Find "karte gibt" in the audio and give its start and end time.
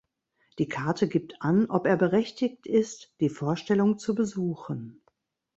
0.67-1.43